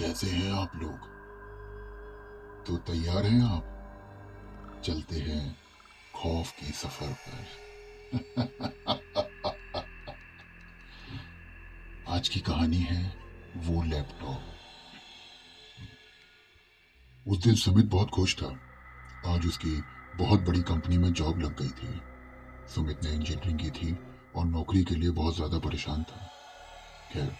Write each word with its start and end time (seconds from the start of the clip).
कैसे 0.00 0.26
हैं 0.26 0.52
आप 0.52 0.76
लोग? 0.76 0.98
तो 2.66 2.76
तैयार 2.76 3.26
हैं 3.26 3.42
आप? 3.42 3.64
चलते 4.84 5.16
हैं 5.16 5.58
खौफ 6.14 6.52
के 6.52 6.66
सफ़र 6.66 7.06
पर। 7.06 7.46
आज 12.08 12.28
की 12.28 12.40
कहानी 12.40 12.76
है 12.76 13.16
वो 13.56 13.82
लैपटॉप। 13.82 14.42
उस 17.28 17.38
दिन 17.38 17.54
सुमित 17.54 17.84
बहुत 17.84 18.10
खुश 18.10 18.42
था। 18.42 18.60
आज 19.26 19.46
उसकी 19.46 19.82
बहुत 20.16 20.40
बड़ी 20.40 20.62
कंपनी 20.62 20.98
में 20.98 21.12
जॉब 21.12 21.38
लग 21.38 21.62
गई 21.62 21.68
थी। 21.68 22.00
सुमित 22.74 23.04
ने 23.04 23.10
इंजीनियरिंग 23.10 23.58
की 23.58 23.70
थी 23.70 23.98
और 24.36 24.44
नौकरी 24.44 24.84
के 24.84 24.94
लिए 24.94 25.10
बहुत 25.10 25.36
ज़्यादा 25.36 25.58
परेशान 25.58 26.02
था। 26.02 26.30
खैर, 27.12 27.36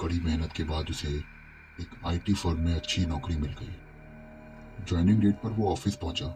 कड़ी 0.00 0.20
मेहनत 0.20 0.52
के 0.52 0.64
बाद 0.64 0.90
उसे 0.90 1.35
एक 1.80 2.06
आईटी 2.06 2.34
फर्म 2.34 2.60
में 2.60 2.74
अच्छी 2.74 3.04
नौकरी 3.06 3.36
मिल 3.36 3.50
गई। 3.52 4.84
ज्वाइनिंग 4.84 5.20
डेट 5.20 5.34
पर 5.34 5.50
वो 5.50 5.70
ऑफ़िस 5.72 5.96
पहुँचा 5.96 6.26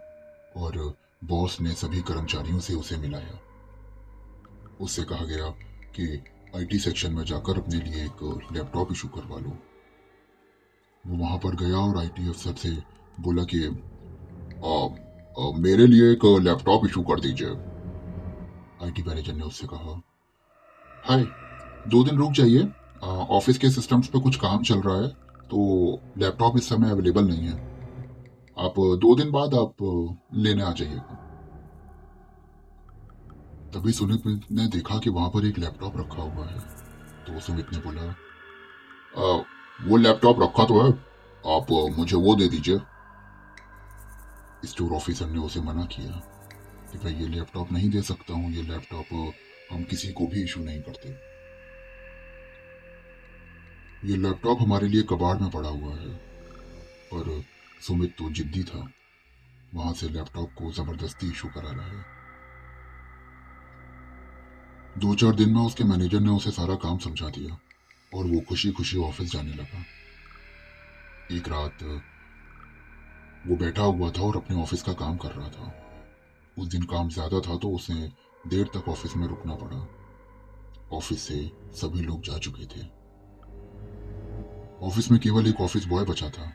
और 0.56 0.94
बॉस 1.24 1.60
ने 1.60 1.72
सभी 1.72 2.00
कर्मचारियों 2.00 2.58
से 2.58 2.74
उसे 2.74 2.96
मिलाया। 2.96 3.38
उससे 4.80 5.02
कहा 5.02 5.24
गया 5.24 5.48
कि 5.96 6.24
आईटी 6.56 6.78
सेक्शन 6.78 7.12
में 7.12 7.24
जाकर 7.24 7.58
अपने 7.58 7.76
लिए 7.76 8.04
एक 8.04 8.48
लैपटॉप 8.52 8.92
इशू 8.92 9.08
करवा 9.08 9.38
लो। 9.38 9.56
वो 11.06 11.16
वहाँ 11.16 11.38
पर 11.38 11.56
गया 11.56 11.76
और 11.76 11.98
आईटी 11.98 12.28
अफसर 12.28 12.54
से 12.54 12.70
बोला 13.20 13.44
कि 13.44 13.64
आ, 14.64 14.74
आ, 15.38 15.50
मेरे 15.58 15.86
लिए 15.86 16.12
एक 16.12 16.24
लैपटॉप 16.42 16.86
इशू 16.86 17.02
कर 17.02 17.20
दीजिए। 17.20 17.50
आईटी 18.84 19.02
मैनेजर 19.02 19.32
ने 19.32 19.42
उससे 19.42 19.66
कहा 19.66 20.00
हाय 21.04 21.24
दो 21.88 22.04
दिन 22.04 22.18
रुक 22.18 22.32
जाइए। 22.32 22.68
ऑफ़िस 23.04 23.58
के 23.58 23.70
सिस्टम्स 23.70 24.06
पे 24.06 24.20
कुछ 24.20 24.36
काम 24.36 24.62
चल 24.62 24.80
रहा 24.80 24.96
है। 24.96 25.29
तो 25.50 25.58
लैपटॉप 26.18 26.56
इस 26.56 26.68
समय 26.68 26.90
अवेलेबल 26.90 27.24
नहीं 27.24 27.46
है। 27.46 27.54
आप 28.56 28.74
दो 29.02 29.14
दिन 29.16 29.30
बाद 29.30 29.54
आप 29.54 29.74
लेने 30.34 30.62
आ 30.62 30.72
जाइएगा 30.72 31.16
तभी 33.74 33.92
सुमित 33.92 34.22
ने 34.26 34.66
देखा 34.68 34.98
कि 34.98 35.10
वहाँ 35.10 35.28
पर 35.30 35.46
एक 35.46 35.58
लैपटॉप 35.58 35.96
रखा 35.96 36.22
हुआ 36.22 36.46
है। 36.46 36.58
तो 37.26 37.40
सुमित 37.40 37.72
ने 37.72 37.78
बोला 37.78 38.02
आ, 38.02 39.42
वो 39.80 39.96
लैपटॉप 39.96 40.40
रखा 40.42 40.64
तो 40.64 40.80
है। 40.80 40.90
आप 41.44 41.66
मुझे 41.98 42.16
वो 42.16 42.34
दे 42.34 42.48
दीजिए। 42.48 42.78
स्टोर 44.64 44.92
ऑफिसर 44.92 45.26
ने 45.26 45.38
उसे 45.38 45.60
मना 45.60 45.84
किया 45.86 46.20
कि 46.92 46.98
भाई 46.98 47.12
ये 47.14 47.28
लैपटॉप 47.28 47.72
नहीं 47.72 47.90
दे 47.90 48.02
सकता 48.02 48.34
हूँ। 48.34 48.50
ये 48.52 48.62
लैपटॉप 48.62 49.32
हम 49.72 49.82
किसी 49.84 50.12
को 50.12 50.26
भी 50.26 50.42
इशू 50.44 50.60
नहीं 50.60 50.80
करते। 50.82 51.14
ये 54.04 54.16
लैपटॉप 54.16 54.58
हमारे 54.60 54.88
लिए 54.88 55.02
कबाड़ 55.02 55.38
में 55.38 55.50
पड़ा 55.50 55.68
हुआ 55.68 55.94
है। 55.94 56.08
पर 57.12 57.44
सुमित 57.80 58.14
तो 58.18 58.30
जिद्दी 58.30 58.62
था। 58.62 58.92
वहाँ 59.74 59.92
से 59.92 60.08
लैपटॉप 60.08 60.52
को 60.58 60.72
ज़बरदस्ती 60.72 61.30
इशू 61.30 61.48
करा 61.48 61.70
रहा 61.70 61.86
है। 61.86 62.04
दो 64.98 65.14
चार 65.14 65.34
दिन 65.34 65.50
में 65.50 65.60
उसके 65.60 65.84
मैनेजर 65.84 66.20
ने 66.20 66.30
उसे 66.30 66.50
सारा 66.50 66.74
काम 66.74 66.98
समझा 66.98 67.28
दिया 67.28 67.58
और 68.14 68.26
वो 68.26 68.40
खुशी 68.40 68.70
खुशी 68.70 68.98
ऑफ़िस 68.98 69.32
जाने 69.32 69.54
लगा। 69.54 69.84
एक 71.36 71.48
रात, 71.48 71.82
वो 73.46 73.56
बैठा 73.56 73.82
हुआ 73.82 74.10
था 74.10 74.22
और 74.22 74.36
अपने 74.36 74.56
ऑफ़िस 74.56 74.82
का 74.82 74.92
काम 74.92 75.16
कर 75.16 75.30
रहा 75.30 75.48
था। 75.48 75.74
उस 76.58 76.68
दिन 76.68 76.82
काम 76.82 77.08
ज़्यादा 77.08 77.40
था 77.40 77.56
तो 77.58 77.70
उसे 77.70 77.94
देर 78.46 78.66
तक 78.66 78.88
ऑफ़िस 78.88 79.16
में 79.16 79.26
रुकना 79.28 79.54
पड़ा। 79.54 79.86
ऑफ़िस 80.96 81.22
से 81.22 81.50
सभी 81.74 82.00
लोग 82.00 82.22
जा 82.22 82.38
चुके 82.38 82.66
थे। 82.66 82.99
ऑफ़िस 84.82 85.10
में 85.10 85.20
केवल 85.20 85.46
एक 85.46 85.60
ऑफ़िस 85.60 85.84
बॉय 85.84 86.04
बचा 86.04 86.30
था। 86.30 86.52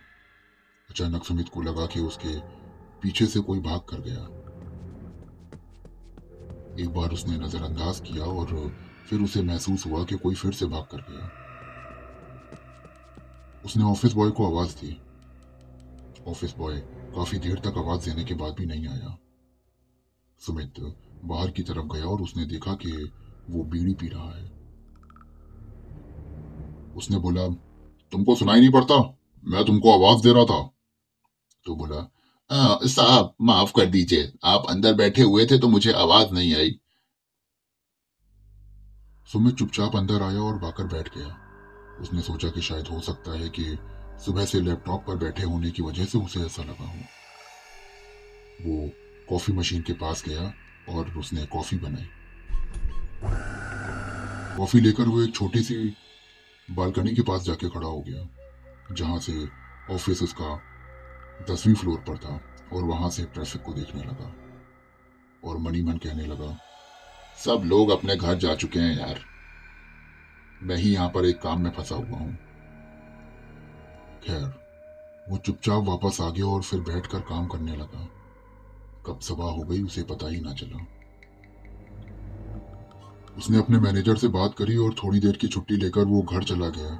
अचानक 0.89 1.23
सुमित 1.23 1.49
को 1.49 1.61
लगा 1.61 1.85
कि 1.85 1.99
उसके 1.99 2.39
पीछे 3.01 3.25
से 3.25 3.39
कोई 3.39 3.59
भाग 3.59 3.79
कर 3.79 3.99
गया। 3.99 4.23
एक 6.83 6.89
बार 6.89 7.11
उसने 7.11 7.37
नजरअंदाज 7.37 7.99
किया 7.99 8.25
और 8.25 8.71
फिर 9.09 9.21
उसे 9.21 9.41
महसूस 9.41 9.85
हुआ 9.85 10.03
कि 10.03 10.15
कोई 10.15 10.35
फिर 10.35 10.53
से 10.53 10.65
भाग 10.65 10.83
कर 10.83 10.97
गया। 10.97 11.29
उसने 13.65 13.83
ऑफ़िस 13.83 14.13
बॉय 14.13 14.31
को 14.31 14.47
आवाज़ 14.47 14.75
दी। 14.75 15.01
ऑफ़िस 16.27 16.55
बॉय 16.57 16.77
काफ़ी 17.15 17.37
देर 17.37 17.59
तक 17.59 17.77
आवाज़ 17.77 18.09
देने 18.09 18.23
के 18.23 18.33
बाद 18.33 18.53
भी 18.53 18.65
नहीं 18.65 18.87
आया। 18.87 19.17
सुमित 20.39 20.73
बाहर 21.25 21.51
की 21.51 21.63
तरफ़ 21.63 21.85
गया 21.85 22.05
और 22.05 22.21
उसने 22.21 22.45
देखा 22.45 22.73
कि 22.73 23.11
वो 23.49 23.63
बीड़ी 23.63 23.93
पी 23.93 24.07
रहा 24.07 24.31
है। 24.31 24.51
उसने 26.95 27.17
बोला 27.17 27.64
तुमको 28.11 28.35
सुनाई 28.35 28.59
नहीं 28.59 28.71
पड़ता? 28.71 28.97
मैं 29.45 29.63
तुमको 29.65 29.93
आवाज़ 29.93 30.23
दे 30.23 30.33
रहा 30.33 30.45
था। 30.45 30.61
तो 31.65 31.75
बोला 31.75 32.11
साहब, 32.85 33.33
माफ़ 33.41 33.71
कर 33.75 33.85
दीजिए। 33.85 34.31
आप 34.43 34.65
अंदर 34.69 34.93
बैठे 34.93 35.21
हुए 35.21 35.45
थे 35.45 35.57
तो 35.59 35.67
मुझे 35.67 35.91
आवाज़ 35.93 36.31
नहीं 36.31 36.55
आई। 36.55 36.79
सुमित 39.33 39.55
चुपचाप 39.55 39.95
अंदर 39.95 40.21
आया 40.21 40.41
और 40.41 40.57
बाकर 40.57 40.83
बैठ 40.83 41.09
गया। 41.17 41.37
उसने 42.01 42.21
सोचा 42.21 42.49
कि 42.49 42.61
शायद 42.61 42.87
हो 42.87 42.99
सकता 43.01 43.31
है 43.31 43.49
कि 43.49 43.77
सुबह 44.25 44.45
से 44.45 44.61
लैपटॉप 44.61 45.05
पर 45.07 45.15
बैठे 45.15 45.43
होने 45.43 45.71
की 45.71 45.83
वजह 45.83 46.05
से 46.05 46.17
उसे 46.17 46.39
ऐसा 46.39 46.63
लगा 46.63 46.87
हो। 46.87 46.99
वो 48.61 48.89
कॉफ़ी 49.29 49.53
मशीन 49.53 49.81
के 49.81 49.93
पास 49.93 50.23
गया 50.27 50.53
और 50.89 51.09
उसने 51.09 51.45
कॉफ़ी 51.45 51.77
बनाई। 51.77 52.07
कॉफ़ी 54.57 54.79
लेकर 54.79 55.03
वो 55.03 55.21
एक 55.21 55.35
छोटी 55.35 55.63
सी 55.63 55.75
बालकनी 56.69 57.13
के 57.15 57.21
पास 57.21 57.41
जाके 57.43 57.69
खड़ा 57.69 57.87
हो 57.87 58.01
गया, 58.01 58.27
जहाँ 58.91 59.19
से 59.19 59.33
ऑफ़िस 59.93 60.21
उसका 60.23 60.55
दसवीं 61.49 61.75
फ्लोर 61.75 61.97
पर 61.99 62.17
था 62.17 62.39
और 62.73 62.83
वहाँ 62.83 63.09
से 63.09 63.23
ट्रैफ़िक 63.25 63.61
को 63.61 63.73
देखने 63.73 64.03
लगा 64.03 64.31
और 65.43 65.57
मनी 65.57 65.81
मन 65.83 65.97
कहने 65.97 66.25
लगा, 66.25 66.57
सब 67.39 67.63
लोग 67.65 67.89
अपने 67.89 68.15
घर 68.15 68.35
जा 68.35 68.55
चुके 68.55 68.79
हैं 68.79 68.97
यार। 68.97 69.19
मैं 70.63 70.75
ही 70.75 70.93
यहाँ 70.93 71.09
पर 71.09 71.25
एक 71.25 71.41
काम 71.41 71.61
में 71.61 71.71
फंसा 71.71 71.95
हुआ 71.95 72.17
हूँ। 72.17 72.33
खैर, 74.23 74.43
वो 75.29 75.37
चुपचाप 75.37 75.83
वापस 75.83 76.21
आ 76.21 76.29
गया 76.29 76.45
और 76.45 76.61
फिर 76.61 76.79
बैठकर 76.81 77.19
काम 77.19 77.47
करने 77.47 77.75
लगा। 77.75 78.07
कब 79.05 79.19
सभा 79.19 79.51
हो 79.51 79.63
गई 79.63 79.81
उसे 79.81 80.03
पता 80.03 80.29
ही 80.29 80.39
ना 80.41 80.53
चला। 80.53 80.85
उसने 83.37 83.57
अपने 83.57 83.79
मैनेजर 83.79 84.15
से 84.15 84.27
बात 84.27 84.53
करी 84.57 84.75
और 84.77 84.93
थोड़ी 84.93 85.19
देर 85.19 85.37
की 85.37 85.47
छुट्टी 85.47 85.77
लेकर 85.77 86.05
वो 86.05 86.21
घर 86.21 86.43
चला 86.43 86.69
गया। 86.69 86.99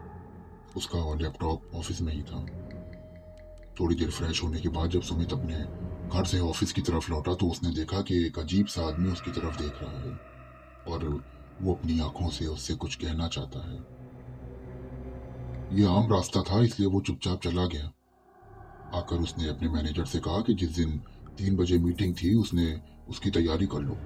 उसका 0.78 1.16
लैपटॉप 1.16 1.75
ऑफ़िस 1.75 2.01
में 2.01 2.13
ही 2.13 2.22
था। 2.22 2.46
थोड़ी 3.79 3.96
देर 3.96 4.09
फ्रेश 4.09 4.44
होने 4.44 4.59
के 4.59 4.69
बाद 4.69 4.90
जब 4.90 5.01
सुमित 5.01 5.34
अपने 5.34 5.56
घर 6.09 6.25
से 6.25 6.40
ऑफ़िस 6.40 6.73
की 6.73 6.81
तरफ़ 6.81 7.12
लौटा 7.12 7.34
तो 7.34 7.47
उसने 7.47 7.69
देखा 7.69 8.01
कि 8.01 8.25
एक 8.25 8.40
अजीब 8.40 8.66
सा 8.66 8.88
आदमी 8.88 9.12
उसकी 9.12 9.31
तरफ़ 9.31 9.57
देख 9.62 9.81
रहा 9.81 10.00
है 10.00 10.19
और 10.88 11.23
वो 11.62 11.73
अपनी 11.73 12.00
आँखों 12.00 12.29
से 12.29 12.46
उससे 12.46 12.73
कुछ 12.73 12.96
कहना 12.96 13.28
चाहता 13.28 13.59
है। 13.59 13.78
ये 15.79 15.85
आम 15.88 16.13
रास्ता 16.13 16.41
था, 16.41 16.62
इसलिए 16.63 16.90
वो 16.90 17.02
चुपचाप 17.02 17.41
चला 17.41 17.66
गया। 17.66 17.91
आकर 18.94 19.16
उसने 19.16 19.47
अपने 19.47 19.69
मैनेजर 19.69 20.06
से 20.06 20.19
कहा 20.19 20.41
कि 20.41 20.53
जिस 20.53 20.69
दिन 20.69 20.97
तीन 21.38 21.56
बजे 21.56 21.78
मीटिंग 21.78 22.16
थी, 22.16 22.34
उसने 22.35 22.81
उसकी 23.09 23.29
तैयारी 23.29 23.66
कर 23.66 23.79
लो। 23.79 23.97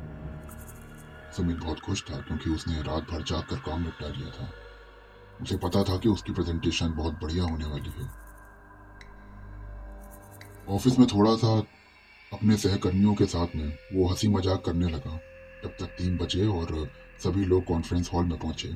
सुमित 1.35 1.57
बहुत 1.57 1.79
खुश 1.79 2.03
था 2.03 2.17
क्योंकि 2.17 2.49
उसने 2.49 2.81
रात 2.81 3.09
भर 3.11 3.23
जाग 3.23 3.43
कर 3.43 3.59
काम 3.59 3.81
निपटा 3.81 4.07
लिया 4.07 4.29
था। 4.29 4.49
उसे 5.41 5.57
पता 5.57 5.83
था 5.83 5.97
कि 5.97 6.09
उसकी 6.09 6.33
प्रेजेंटेशन 6.33 6.93
बहुत 6.93 7.19
बढ़िया 7.21 7.43
होने 7.43 7.65
वाली 7.65 7.89
है। 7.89 8.07
ऑफ़िस 10.75 10.99
में 10.99 11.07
थोड़ा 11.07 11.35
सा 11.35 11.57
अपने 12.31 12.57
सहकर्मियों 12.57 13.13
के 13.13 13.25
साथ 13.25 13.55
में 13.55 13.67
वो 13.93 14.07
हँसी 14.07 14.27
मज़ाक 14.27 14.63
करने 14.65 14.89
लगा 14.89 15.15
तब 15.63 15.75
तक 15.79 15.95
तीन 15.97 16.17
बजे 16.17 16.45
और 16.47 16.89
सभी 17.23 17.45
लोग 17.45 17.63
कॉन्फ्रेंस 17.65 18.09
हॉल 18.13 18.25
में 18.25 18.37
पहुँचे। 18.39 18.75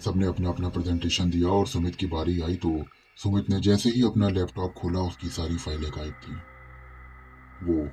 सबने 0.00 0.26
अपना 0.26 0.48
अपना 0.48 0.68
प्रेजेंटेशन 0.68 1.30
दिया 1.30 1.48
और 1.48 1.66
सुमित 1.66 1.94
की 1.94 2.06
बारी 2.06 2.40
आई 2.40 2.56
तो 2.56 2.70
सुमित 3.16 3.50
ने 3.50 3.60
जैसे 3.60 3.90
ही 3.90 4.02
अपना 4.02 4.28
लैपटॉप 4.28 4.74
खोला, 4.74 5.00
उसकी 5.00 5.28
सारी 5.28 5.56
फाइलें 5.56 5.90
गायब 5.90 6.14
थी। 6.22 6.34
वो 7.64 7.84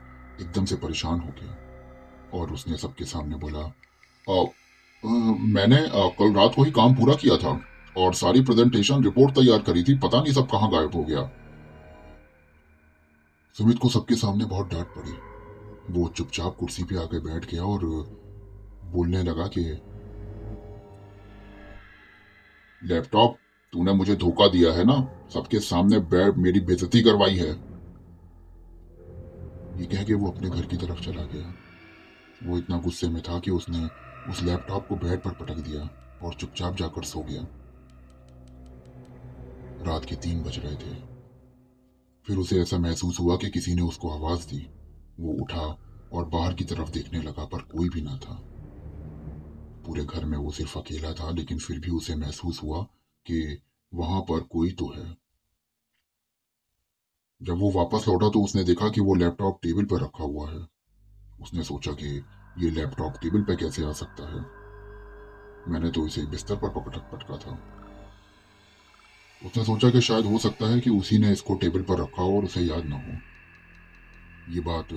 एकदम 0.42 0.66
से 0.66 0.76
परेशान 0.76 1.20
हो 1.20 1.34
गया। 1.42 1.71
और 2.34 2.54
उसने 2.54 2.78
सबके 2.78 3.06
सामने 3.06 3.36
बोला 3.36 3.60
आ, 4.30 4.42
आ, 4.42 5.36
मैंने 5.40 5.78
आ, 5.78 6.08
कल 6.08 6.34
रात 6.34 6.56
को 6.56 6.64
ही 6.64 6.72
काम 6.72 6.96
पूरा 6.96 7.14
किया 7.14 7.38
था 7.38 7.62
और 7.98 8.14
सारी 8.14 8.42
प्रेजेंटेशन 8.42 9.04
रिपोर्ट 9.04 9.36
तैयार 9.36 9.62
करी 9.62 9.84
थी 9.84 9.98
पता 9.98 10.22
नहीं 10.22 10.34
सब 10.34 10.50
कहाँ 10.52 10.72
गायब 10.72 10.96
हो 10.96 11.04
गया। 11.04 11.32
सुमित 13.58 13.80
को 13.80 13.90
सबके 13.90 14.16
सामने 14.16 14.46
बहुत 14.46 14.74
डांट 14.74 14.88
पड़ी। 14.88 15.12
वो 15.90 16.08
चुपचाप 16.08 16.56
कुर्सी 16.56 16.84
पे 16.84 16.96
आके 16.96 17.20
बैठ 17.20 17.52
गया 17.52 17.64
और 17.64 17.80
बोलने 18.86 19.24
लगा 19.24 19.48
कि 19.48 19.62
लैपटॉप 22.84 23.38
तूने 23.74 23.94
मुझे 23.94 24.16
धोखा 24.16 24.48
दिया 24.48 24.74
है 24.74 24.84
ना? 24.84 25.08
सबके 25.34 25.60
सामने 25.60 26.00
बैठ 26.00 26.36
मेरी 26.38 26.60
बेजती 26.60 27.02
करवाई 27.02 27.36
है। 27.36 27.50
ये 29.80 29.86
कह 29.86 30.04
के 30.04 30.14
वो 30.14 30.32
अपने 30.32 30.50
घर 30.50 30.62
की 30.62 30.78
तरफ़ 30.78 31.02
चला 31.02 31.24
गया। 31.24 31.54
वो 32.44 32.58
इतना 32.58 32.78
गुस्से 32.78 33.10
में 33.10 33.22
था 33.22 33.40
कि 33.40 33.52
उसने 33.52 33.90
उस 34.32 34.44
लैपटॉप 34.44 34.88
को 34.88 34.96
बेड 34.96 35.24
पर 35.24 35.32
पटक 35.32 35.56
दिया 35.56 35.90
और 36.22 36.34
चुपचाप 36.34 36.76
जाकर 36.76 37.04
सो 37.04 37.22
गया। 37.22 37.48
रात 39.84 40.06
के 40.06 40.16
तीन 40.16 40.44
बज 40.44 40.60
रहे 40.60 40.76
थे। 40.76 41.12
फिर 42.26 42.38
उसे 42.38 42.62
ऐसा 42.62 42.78
महसूस 42.78 43.20
हुआ 43.20 43.38
कि 43.38 43.50
किसी 43.50 43.74
ने 43.74 43.82
उसको 43.82 44.10
आवाज़ 44.10 44.48
दी। 44.48 44.70
वो 45.20 45.34
उठा 45.34 45.78
और 46.14 46.26
बाहर 46.26 46.54
की 46.54 46.64
तरफ़ 46.64 46.92
देखने 46.92 47.22
लगा, 47.22 47.46
पर 47.46 47.62
कोई 47.62 47.90
भी 47.90 48.02
ना 48.02 48.18
था। 48.18 48.44
पूरे 49.86 50.06
घर 50.06 50.26
में 50.26 50.38
वो 50.38 50.52
सिर्फ़ 50.52 50.80
अकेला 50.80 51.14
था, 51.14 51.32
लेकिन 51.32 51.60
फिर 51.60 51.80
भी 51.80 51.92
उसे 51.92 52.16
महसूस 52.16 52.64
हुआ 52.64 52.84
कि 53.26 53.62
वहाँ 53.94 54.22
पर 54.22 54.40
कोई 54.40 54.72
तो 54.72 54.94
है। 54.98 55.18
जब 57.44 57.58
वो 57.58 57.72
वापस 57.72 58.08
लौटा 58.08 58.30
तो 58.30 58.44
उसने 58.44 58.64
देखा 58.64 58.90
कि 58.90 59.02
वो 59.02 59.16
लैपटॉप 59.16 59.60
टेबल 59.64 59.86
पर 59.86 60.02
रखा 60.02 60.24
हुआ 60.24 60.52
है। 60.52 60.81
उसने 61.42 61.64
सोचा 61.64 61.92
कि 61.92 62.26
ये 62.58 62.70
लैपटॉप 62.70 63.14
टेबल 63.22 63.42
पर 63.42 63.56
कैसे 63.56 63.86
आ 63.86 63.92
सकता 63.92 64.24
है। 64.24 64.42
मैंने 65.72 65.92
तो 65.92 66.08
इसे 66.08 66.26
बिस्तर 66.26 66.56
पर 66.56 66.70
पकड़ 66.70 66.98
पटका 66.98 67.38
था। 67.38 67.60
उसने 69.46 69.66
सोचा 69.66 69.90
कि 69.90 70.02
शायद 70.02 70.26
हो 70.26 70.38
सकता 70.38 70.66
है 70.66 70.80
कि 70.80 70.90
उसी 70.90 71.18
ने 71.18 71.32
इसको 71.32 71.56
टेबल 71.56 71.82
पर 71.82 72.02
रखा 72.02 72.22
हो 72.22 72.38
और 72.38 72.44
उसे 72.44 72.62
याद 72.62 72.86
ना 72.86 72.96
हो। 72.96 73.18
ये 74.54 74.60
बात 74.60 74.88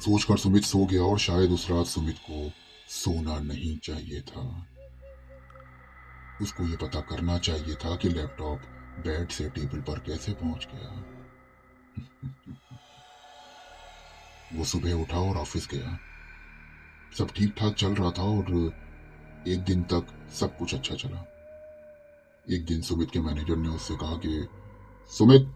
सोचकर 0.00 0.36
सुमित 0.36 0.62
सो 0.62 0.86
गया 0.86 1.02
और 1.02 1.18
शायद 1.18 1.50
उस 1.50 1.70
रात 1.70 1.86
सुमित 1.86 2.18
को 2.18 2.52
सोना 2.88 3.38
नहीं 3.38 3.78
चाहिए 3.78 4.20
था। 4.20 4.66
उसको 6.42 6.64
ये 6.64 6.76
पता 6.76 7.00
करना 7.00 7.38
चाहिए 7.38 7.74
था 7.74 7.96
कि 7.96 8.08
लैपटॉप 8.08 8.58
बेड 8.98 9.28
से 9.28 9.48
टेबल 9.50 9.80
पर 9.80 9.98
कैसे 9.98 10.32
पहुँच 10.32 10.68
गया। 10.74 11.04
वो 14.54 14.64
सुबह 14.64 14.92
उठा 14.92 15.18
और 15.18 15.36
ऑफ़िस 15.36 15.68
गया। 15.70 15.98
सब 17.18 17.28
ठीक 17.36 17.54
ठाक 17.58 17.74
चल 17.74 17.94
रहा 17.94 18.10
था 18.10 18.22
और 18.22 18.72
एक 19.48 19.60
दिन 19.60 19.82
तक 19.82 20.06
सब 20.34 20.58
कुछ 20.58 20.74
अच्छा 20.74 20.94
चला। 20.94 21.24
एक 22.50 22.64
दिन 22.64 22.80
सुमित 22.80 23.10
के 23.10 23.20
मैनेजर 23.20 23.56
ने 23.56 23.68
उससे 23.68 23.96
कहा 23.96 24.16
कि, 24.16 24.48
सुमित 25.10 25.52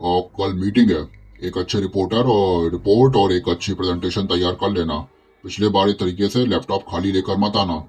और 0.00 0.22
कल 0.22 0.54
मीटिंग 0.54 0.90
है। 0.90 1.20
एक 1.42 1.58
अच्छे 1.58 1.80
रिपोर्टर 1.80 2.24
और 2.24 2.70
रिपोर्ट 2.70 3.16
और 3.16 3.32
एक 3.32 3.48
अच्छी 3.48 3.74
प्रेजेंटेशन 3.74 4.26
तैयार 4.26 4.54
कर 4.54 4.70
लेना। 4.70 4.98
पिछले 5.44 5.68
बार 5.68 5.90
तरीके 5.90 6.28
से 6.28 6.46
लैपटॉप 6.46 6.82
खाली 6.90 7.12
लेकर 7.12 7.36
मत 7.36 7.56
आना। 7.56 7.88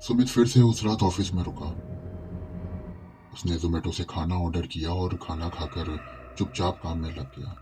सुमित 0.00 0.28
फिर 0.28 0.46
से 0.46 0.60
उस 0.60 0.84
रात 0.84 1.02
ऑफ़िस 1.02 1.34
में 1.34 1.42
रुका। 1.42 1.76
उसने 3.32 3.56
जोमेटो 3.56 3.92
से 3.92 4.04
खाना 4.04 4.34
ऑर्डर 4.34 4.66
किया 4.66 4.90
और 4.90 5.18
खाना 5.22 5.48
खाकर 5.48 6.14
चुपचाप 6.38 6.80
काम 6.82 6.98
में 6.98 7.10
लग 7.10 7.38
गया। 7.38 7.54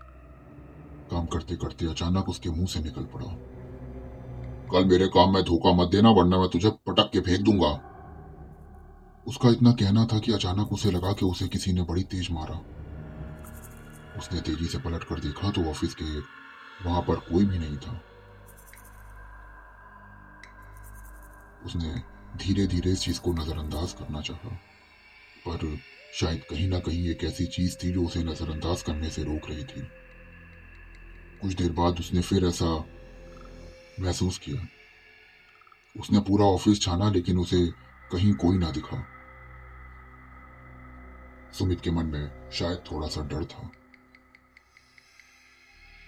काम 1.11 1.25
करते 1.25 1.55
करते 1.55 1.85
अचानक 1.85 2.29
उसके 2.29 2.49
मुँह 2.49 2.67
से 2.67 2.79
निकल 2.79 3.03
पड़ा। 3.13 3.25
कल 4.71 4.85
मेरे 4.85 5.07
काम 5.07 5.33
में 5.33 5.43
धोखा 5.43 5.73
मत 5.73 5.89
देना, 5.89 6.09
वरना 6.09 6.39
मैं 6.39 6.49
तुझे 6.49 6.69
पटक 6.69 7.09
के 7.13 7.19
फेंक 7.19 7.41
दूँगा। 7.41 7.71
उसका 9.27 9.49
इतना 9.49 9.71
कहना 9.71 10.05
था 10.05 10.19
कि 10.19 10.31
अचानक 10.33 10.71
उसे 10.71 10.91
लगा 10.91 11.11
कि 11.13 11.25
उसे 11.25 11.47
किसी 11.47 11.73
ने 11.73 11.83
बड़ी 11.83 12.03
तेज 12.03 12.27
मारा। 12.31 12.55
उसने 14.17 14.41
तेज़ी 14.41 14.65
से 14.65 14.77
पलट 14.77 15.03
कर 15.03 15.19
देखा 15.19 15.51
तो 15.51 15.63
ऑफ़िस 15.69 15.93
के 15.93 16.19
वहाँ 16.85 17.01
पर 17.01 17.15
कोई 17.29 17.45
भी 17.45 17.59
नहीं 17.59 17.77
था। 17.77 18.01
उसने 21.65 21.93
धीरे 22.37 22.65
धीरे 22.67 22.91
इस 22.91 23.01
चीज़ 23.01 23.19
को 23.21 23.31
नजरअंदाज 23.33 23.93
करना 23.93 24.21
चाहा, 24.21 24.49
पर 25.47 25.65
शायद 26.19 26.43
कहीं 26.43 26.67
ना 26.67 26.79
कहीं 26.79 27.09
एक 27.09 27.23
ऐसी 27.23 27.45
चीज़ 27.45 27.77
थी 27.77 27.91
जो 27.91 28.03
उसे 28.03 28.23
नजरअंदाज 28.23 28.81
करने 28.81 29.09
से 29.09 29.23
रोक 29.23 29.49
रही 29.49 29.63
थी। 29.63 29.81
कुछ 31.41 31.53
देर 31.53 31.71
बाद 31.71 31.99
उसने 31.99 32.21
फिर 32.21 32.45
ऐसा 32.45 32.85
महसूस 33.99 34.37
किया। 34.37 34.67
उसने 35.99 36.19
पूरा 36.19 36.45
ऑफ़िस 36.45 36.81
छाना, 36.81 37.09
लेकिन 37.09 37.37
उसे 37.37 37.67
कहीं 38.11 38.33
कोई 38.33 38.57
ना 38.57 38.71
दिखा। 38.71 39.07
सुमित 41.53 41.81
के 41.81 41.91
मन 41.91 42.05
में 42.05 42.49
शायद 42.51 42.83
थोड़ा 42.91 43.07
सा 43.07 43.21
डर 43.21 43.45
था। 43.45 43.71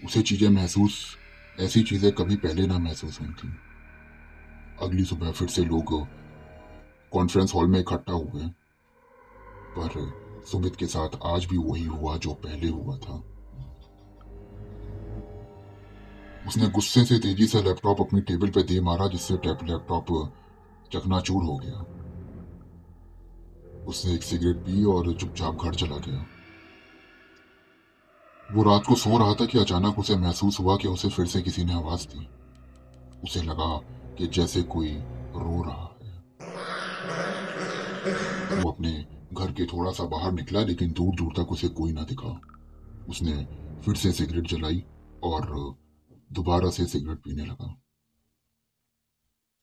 उसे 0.04 0.22
चीज़ें 0.22 0.50
महसूस, 0.50 1.18
ऐसी 1.60 1.84
चीज़ें 1.84 2.12
कभी 2.12 2.36
पहले 2.36 2.68
ना 2.68 2.78
महसूस 2.80 3.22
हुई 3.22 3.30
थी। 3.30 3.48
अगली 4.82 5.06
सुबह 5.06 5.32
फिर 5.32 5.48
से 5.48 5.66
लोग 5.66 6.08
कॉन्फ्रेंस 7.12 7.54
हॉल 7.56 7.68
में 7.68 7.80
इकट्ठा 7.80 8.14
हुए 8.14 8.65
पर 9.80 10.14
सुमित 10.46 10.76
के 10.76 10.86
साथ 10.86 11.10
आज 11.26 11.46
भी 11.46 11.58
वही 11.58 11.84
हुआ 11.84 12.18
जो 12.18 12.34
पहले 12.34 12.70
हुआ 12.70 12.98
था। 12.98 13.24
उसने 16.48 16.68
गुस्से 16.68 17.06
से 17.06 17.20
तेज़ी 17.20 17.48
से 17.48 17.62
लैपटॉप 17.64 18.02
अपनी 18.02 18.22
टेबल 18.22 18.50
पर 18.50 18.62
दे 18.62 18.82
मारा, 18.82 19.08
जिससे 19.08 19.38
टैप 19.38 19.60
लैपटॉप 19.64 20.34
चकनाचूर 20.94 21.44
हो 21.44 21.58
गया। 21.58 21.86
उसने 23.86 24.14
एक 24.14 24.24
सिगरेट 24.24 24.58
पी 24.58 24.84
और 24.84 25.14
चुपचाप 25.14 25.56
घर 25.56 25.76
चला 25.76 25.98
गया। 25.98 26.26
वो 28.52 28.64
रात 28.64 28.86
को 28.86 28.96
सो 28.96 29.18
रहा 29.18 29.34
था 29.34 29.46
कि 29.46 29.60
अचानक 29.60 30.00
उसे 30.00 30.16
महसूस 30.16 30.60
हुआ 30.60 30.78
कि 30.78 30.88
उसे 30.88 31.10
फिर 31.10 31.26
से 31.26 31.42
किसी 31.42 31.64
ने 31.66 31.74
आवाज़ 31.74 32.08
दी। 32.08 32.30
उसे 33.24 33.42
लगा 33.42 33.78
कि 34.18 34.28
जैसे 34.28 34.62
कोई 34.64 34.92
रो 35.36 35.64
रहा 35.64 35.98
है। 36.04 36.12
वो 38.62 38.72
अपने 38.72 39.15
के 39.56 39.66
थोड़ा 39.66 39.92
सा 39.92 40.04
बाहर 40.04 40.32
निकला, 40.32 40.64
लेकिन 40.64 40.92
दूर 40.92 41.16
दूर 41.16 41.34
तक 41.38 41.52
उसे 41.52 41.68
कोई 41.68 41.92
ना 41.92 42.04
दिखा। 42.04 42.40
उसने 43.10 43.34
फिर 43.86 43.96
से 43.96 44.12
सिगरेट 44.12 44.48
जलाई 44.48 44.84
और 45.24 45.50
दोबारा 46.32 46.70
से 46.70 46.86
सिगरेट 46.86 47.18
पीने 47.18 47.46
लगा। 47.46 47.74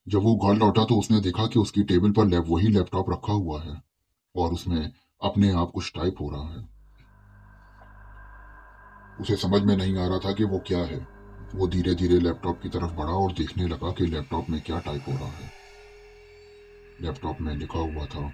जब 0.07 0.19
वो 0.19 0.35
घर 0.37 0.55
लौटा 0.55 0.85
तो 0.85 0.99
उसने 0.99 1.21
देखा 1.21 1.47
कि 1.47 1.59
उसकी 1.59 1.83
टेबल 1.83 2.13
पर 2.13 2.27
लैप 2.27 2.45
वही 2.49 2.69
लैपटॉप 2.69 3.11
रखा 3.11 3.33
हुआ 3.33 3.63
है 3.63 3.83
और 4.35 4.53
उसमें 4.53 4.93
अपने 5.23 5.53
आप 5.53 5.71
कुछ 5.75 5.93
टाइप 5.95 6.21
हो 6.21 6.31
रहा 6.31 6.53
है। 6.53 6.69
उसे 9.21 9.37
समझ 9.37 9.63
में 9.63 9.77
नहीं 9.77 9.97
आ 9.97 10.07
रहा 10.09 10.19
था 10.19 10.33
कि 10.33 10.45
वो 10.45 10.59
क्या 10.59 10.79
है। 10.79 11.07
वो 11.55 11.67
धीरे 11.69 11.95
धीरे 11.95 12.19
लैपटॉप 12.19 12.61
की 12.63 12.69
तरफ़ 12.69 12.93
बढ़ा 12.93 13.13
और 13.13 13.33
देखने 13.33 13.67
लगा 13.67 13.91
कि 13.93 14.07
लैपटॉप 14.07 14.51
में 14.51 14.61
क्या 14.61 14.79
टाइप 14.79 15.05
हो 15.09 15.13
रहा 15.13 15.31
है। 15.31 15.51
लैपटॉप 17.01 17.41
में 17.41 17.55
लिखा 17.57 17.79
हुआ 17.79 18.07
था 18.07 18.31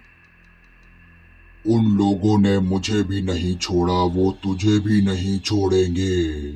उन 1.67 1.97
लोगों 1.97 2.37
ने 2.37 2.59
मुझे 2.59 3.03
भी 3.03 3.21
नहीं 3.21 3.57
छोड़ा, 3.57 3.93
वो 3.93 4.31
तुझे 4.31 4.79
भी 4.79 5.01
नहीं 5.01 5.39
छोड़ेंगे। 5.39 6.53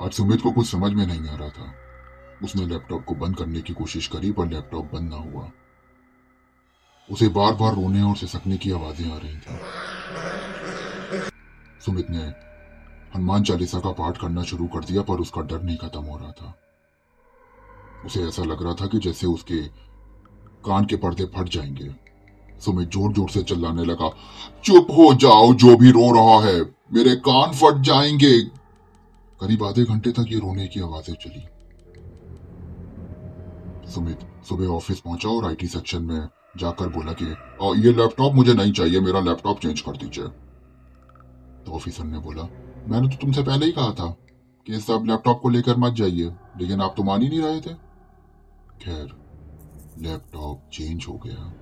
आज 0.00 0.12
सुमित 0.12 0.40
को 0.40 0.52
कुछ 0.52 0.68
समझ 0.70 0.92
में 0.92 1.06
नहीं 1.06 1.28
आ 1.28 1.36
रहा 1.36 1.48
था। 1.48 1.74
उसने 2.44 2.66
लैपटॉप 2.66 3.04
को 3.04 3.14
बंद 3.14 3.36
करने 3.36 3.60
की 3.60 3.72
कोशिश 3.72 4.06
करी, 4.08 4.32
पर 4.32 4.46
लैपटॉप 4.46 4.94
बंद 4.94 5.10
ना 5.10 5.16
हुआ। 5.16 5.50
उसे 7.10 7.28
बार 7.28 7.54
बार 7.54 7.74
रोने 7.74 8.02
और 8.02 8.16
सिसकने 8.16 8.56
की 8.56 8.70
आवाज़ें 8.70 9.12
आ 9.12 9.18
रही 9.18 9.36
थी। 9.36 9.58
सुमित 11.84 12.10
ने 12.10 12.22
हनुमान 13.16 13.42
चालीसा 13.42 13.80
का 13.80 13.90
पाठ 13.90 14.20
करना 14.20 14.42
शुरू 14.42 14.66
कर 14.66 14.84
दिया, 14.84 15.02
पर 15.02 15.14
उसका 15.14 15.40
डर 15.40 15.62
नहीं 15.62 15.76
खत्म 15.76 16.00
हो 16.00 16.18
रहा 16.18 16.32
था। 16.32 16.58
उसे 18.04 18.22
ऐसा 18.22 18.42
लग 18.42 18.62
रहा 18.62 18.74
था 18.74 18.86
कि 18.86 18.98
जैसे 18.98 19.26
उसके 19.26 19.66
कान 20.64 20.84
के 20.84 20.96
पर्दे 20.96 21.24
फट 21.24 21.48
जाएँगे। 21.48 22.05
सुमित 22.60 22.90
ज़ोर 22.90 23.12
ज़ोर 23.12 23.30
से 23.30 23.42
चिल्लाने 23.42 23.84
लगा। 23.84 24.08
चुप 24.64 24.90
हो 24.90 25.12
जाओ, 25.16 25.52
जो 25.54 25.76
भी 25.76 25.90
रो 25.90 26.10
रहा 26.14 26.38
है। 26.46 26.60
मेरे 26.94 27.14
कान 27.22 27.52
फट 27.52 27.82
जाएँगे। 27.82 28.38
करीब 29.40 29.64
आधे 29.64 29.84
घंटे 29.84 30.10
तक 30.12 30.26
ये 30.28 30.38
रोने 30.38 30.66
की 30.66 30.80
आवाज़ें 30.80 31.14
चली। 31.14 31.42
सुमित 33.90 34.26
सुबह 34.48 34.66
ऑफ़िस 34.66 35.00
पहुँचा 35.00 35.28
और 35.28 35.44
आईटी 35.46 35.66
सेक्शन 35.68 36.02
में 36.02 36.28
जाकर 36.56 36.88
बोला 36.88 37.12
कि 37.12 37.24
ये 37.80 37.92
लैपटॉप 37.92 38.34
मुझे 38.34 38.54
नहीं 38.54 38.72
चाहिए, 38.72 39.00
मेरा 39.00 39.20
लैपटॉप 39.20 39.60
चेंज 39.60 39.80
कर 39.80 39.96
दीजिए। 39.96 40.24
तो 41.64 41.72
ऑफिसर 41.72 42.04
ने 42.04 42.18
बोला, 42.18 42.48
मैंने 42.88 43.08
तो 43.08 43.16
तुमसे 43.16 43.42
पहले 43.42 43.66
ही 43.66 43.72
कहा 43.72 43.90
था 43.90 44.08
कि 44.66 44.80
सब 44.80 45.04
लैपटॉप 45.06 45.40
को 45.42 45.48
लेकर 45.48 45.76
मत 45.76 45.92
जाइए, 45.92 46.32
लेकिन 46.60 46.80
आप 46.80 46.94
तो 46.96 47.02
मान 47.02 47.22
ही 47.22 47.28
नहीं 47.28 47.40
रहे 47.40 47.60
थे। 47.60 47.74
खैर 48.80 49.14
लैपटॉप 49.98 50.68
चेंज 50.72 51.04
हो 51.08 51.14
गया। 51.26 51.52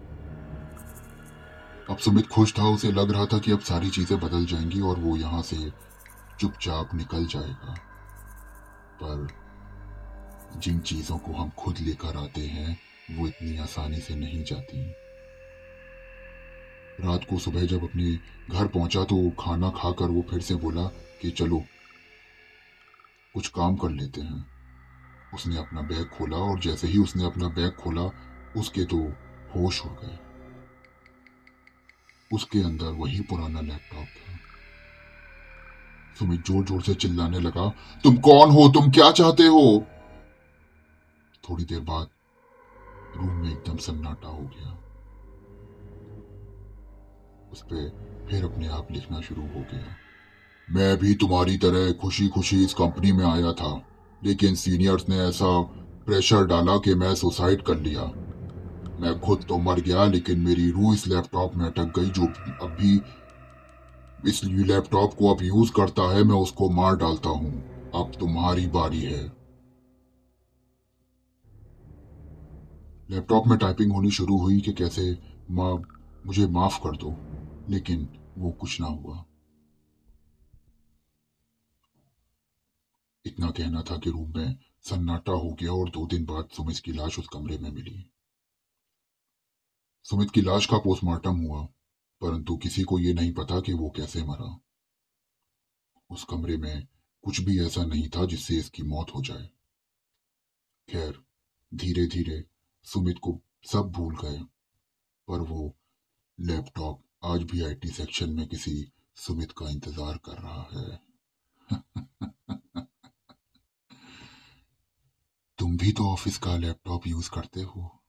अब 1.91 1.99
सुमित 1.99 2.27
खुश 2.27 2.59
था, 2.59 2.65
उसे 2.65 2.93
लग 2.93 3.11
रहा 3.11 3.27
था 3.27 3.39
कि 3.39 3.53
अब 3.53 3.61
सारी 3.61 3.91
चीज़ें 3.91 4.21
बदल 4.21 4.45
जाएँगी 4.47 4.81
और 4.81 4.99
वो 4.99 5.17
यहाँ 5.17 5.43
से 5.43 5.57
चुपचाप 6.41 6.95
निकल 6.95 7.27
जाएगा। 7.27 7.75
पर 9.03 9.29
जिन 10.57 10.79
चीज़ों 10.79 11.19
को 11.19 11.33
हम 11.33 11.51
खुद 11.51 11.79
लेकर 11.79 12.17
आते 12.17 12.41
हैं, 12.41 12.79
वो 13.11 13.27
इतनी 13.27 13.59
आसानी 13.59 14.01
से 14.01 14.15
नहीं 14.15 14.45
जाती। 14.45 14.91
रात 17.01 17.21
को 17.31 17.39
सुबह 17.39 17.67
जब 17.67 17.85
अपने 17.85 18.19
घर 18.51 18.67
पहुँचा 18.67 19.05
तो 19.05 19.31
खाना 19.31 19.71
खाकर 19.71 20.05
वो 20.05 20.27
फिर 20.31 20.41
से 20.41 20.55
बोला 20.55 20.85
कि 21.23 21.31
चलो, 21.31 21.63
कुछ 23.35 23.49
काम 23.49 23.77
कर 23.77 23.91
लेते 23.91 24.21
हैं। 24.21 24.47
उसने 25.35 25.57
अपना 25.57 25.81
बैग 25.81 26.05
खोला 26.05 26.37
और 26.37 26.61
जैसे 26.61 26.87
ही 26.87 26.99
उसने 26.99 27.25
अपना 27.25 27.49
बैग 27.49 27.73
खोला, 27.73 28.11
उसके 28.57 28.85
तो 28.85 28.99
होश 29.57 29.85
हो 29.85 29.91
गए। 29.91 30.24
उसके 32.31 32.63
अंदर 32.63 32.87
वही 32.87 33.21
पुराना 33.21 33.61
लैपटॉप 33.61 34.07
था। 34.07 34.39
सुमित 36.19 36.47
ज़ोर 36.47 36.65
ज़ोर 36.65 36.83
से 36.83 36.95
चिल्लाने 36.95 37.41
लगा, 37.41 37.69
तुम 38.05 38.17
कौन 38.17 38.51
हो? 38.51 38.69
तुम 38.69 38.91
क्या 38.91 39.11
चाहते 39.11 39.47
हो? 39.47 39.87
थोड़ी 41.45 41.65
देर 41.65 41.81
बाद 41.81 42.09
रूम 43.17 43.33
में 43.33 43.51
एकदम 43.51 43.77
सन्नाटा 43.77 44.29
हो 44.29 44.43
गया। 44.43 44.71
उस 47.53 47.63
पर 47.63 48.27
फिर 48.31 48.45
अपने 48.45 48.69
आप 48.69 48.89
लिखना 48.93 49.21
शुरू 49.21 49.43
हो 49.43 49.61
गया। 49.73 49.97
मैं 50.69 50.97
भी 50.97 51.15
तुम्हारी 51.15 51.57
तरह 51.57 51.93
खुशी 51.93 52.29
खुशी 52.29 52.65
इस 52.65 52.75
कंपनी 52.75 53.13
में 53.13 53.25
आया 53.25 53.53
था, 53.53 53.73
लेकिन 54.23 54.55
सीनियर्स 54.55 55.09
ने 55.09 55.19
ऐसा 55.19 55.61
प्रेशर 56.07 56.47
डाला 56.47 56.77
कि 56.77 56.95
मैं 56.95 57.15
सुसाइड 57.15 57.63
कर 57.63 57.79
लिया। 57.79 58.03
मैं 59.01 59.21
खुद 59.21 59.45
तो 59.49 59.59
मर 59.59 59.81
गया, 59.81 60.05
लेकिन 60.05 60.41
मेरी 60.41 60.71
रूह 60.71 60.95
इस 60.95 61.07
लैपटॉप 61.07 61.55
में 61.55 61.67
अटक 61.67 61.99
गई, 61.99 62.11
जो 62.11 62.27
अभी 62.67 63.01
इस 64.31 64.45
लैपटॉप 64.45 65.15
को 65.15 65.35
अब 65.35 65.43
यूज़ 65.43 65.73
करता 65.73 66.03
है, 66.15 66.25
मैं 66.25 66.35
उसको 66.35 66.71
मार 66.71 66.97
डालता 66.97 67.29
हूँ। 67.29 67.53
अब 67.95 68.13
तुम्हारी 68.21 68.67
बारी 68.67 69.01
है। 69.01 69.25
लैपटॉप 73.11 73.47
में 73.47 73.59
टाइपिंग 73.59 73.93
होनी 73.93 74.11
शुरू 74.11 74.39
हुई 74.39 74.61
कि 74.61 74.73
कैसे 74.73 75.19
माँ, 75.51 75.83
मुझे 76.27 76.47
माफ़ 76.47 76.79
कर 76.79 76.97
दो, 76.97 77.17
लेकिन 77.69 78.09
वो 78.39 78.51
कुछ 78.51 78.81
ना 78.81 78.87
हुआ। 78.87 79.25
इतना 83.27 83.51
कहना 83.51 83.83
था 83.83 83.97
कि 83.97 84.11
रूम 84.11 84.33
में 84.37 84.57
सन्नाटा 84.83 85.33
हो 85.33 85.57
गया 85.61 85.73
और 85.73 85.91
दो 85.91 86.07
दिन 86.07 86.25
बाद 86.25 86.49
सुमित 86.53 86.79
की 86.79 86.93
लाश 86.93 87.19
उस 87.19 87.29
कमरे 87.29 87.59
में 87.59 87.71
मिली। 87.71 88.11
सुमित 90.05 90.31
की 90.31 90.41
लाश 90.41 90.67
का 90.67 90.79
पोस्टमार्टम 90.79 91.37
हुआ, 91.37 91.63
परंतु 92.21 92.57
किसी 92.57 92.83
को 92.83 92.99
यह 92.99 93.15
नहीं 93.15 93.33
पता 93.33 93.61
कि 93.61 93.73
वो 93.73 93.91
कैसे 93.91 94.23
मरा। 94.23 94.61
उस 96.11 96.25
कमरे 96.25 96.57
में 96.57 96.87
कुछ 97.23 97.41
भी 97.41 97.67
ऐसा 97.67 97.85
नहीं 97.85 98.09
था 98.09 98.27
जिससे 98.27 98.57
इसकी 98.57 98.83
मौत 98.83 99.15
हो 99.15 99.23
जाए। 99.23 99.49
खैर 100.91 101.25
धीरे 101.75 102.07
धीरे 102.07 102.45
सुमित 102.83 103.19
को 103.19 103.41
सब 103.73 103.91
भूल 103.91 104.17
गए, 104.17 104.39
पर 105.29 105.41
वो 105.41 105.77
लैपटॉप 106.41 107.05
आज 107.25 107.43
भी 107.43 107.65
आईटी 107.65 107.89
सेक्शन 107.89 108.31
में 108.31 108.49
किसी 108.49 108.93
सुमित 109.17 109.53
का 109.53 109.71
इंतज़ार 109.71 110.17
कर 110.25 110.33
रहा 110.33 110.69
है। 110.73 111.01
तुम 115.59 115.77
भी 115.77 115.93
तो 115.93 116.13
ऑफ़िस 116.13 116.39
का 116.39 116.57
लैपटॉप 116.57 117.07
यूज़ 117.07 117.31
करते 117.31 117.61
हो। 117.61 118.04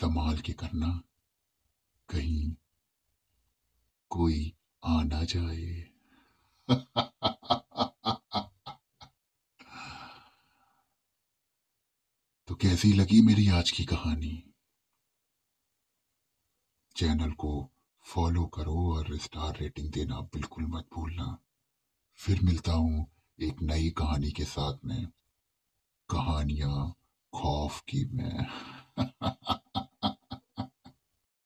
संभाल 0.00 0.38
के 0.38 0.52
करना। 0.52 1.02
कहीं 2.08 2.56
कोई 4.10 4.54
आ 4.84 5.02
ना 5.02 5.24
जाए। 5.24 5.90
तो 12.48 12.54
कैसी 12.54 12.92
लगी 12.92 13.20
मेरी 13.20 13.48
आज 13.48 13.70
की 13.70 13.84
कहानी? 13.84 14.52
चैनल 16.96 17.32
को 17.32 17.70
फॉलो 18.02 18.46
करो 18.46 18.96
और 18.96 19.18
स्टार 19.18 19.56
रेटिंग 19.56 19.92
देना 19.92 20.20
बिल्कुल 20.20 20.64
मत 20.64 20.88
भूलना। 20.94 21.38
फिर 22.16 22.42
मिलता 22.42 22.72
हूँ 22.72 23.06
एक 23.40 23.62
नई 23.62 23.90
कहानी 23.90 24.30
के 24.30 24.44
साथ 24.44 24.78
में। 24.84 25.06
कहानियाँ 26.10 26.94
खौफ 27.34 27.80
की 27.80 28.04
मैं। 28.04 28.46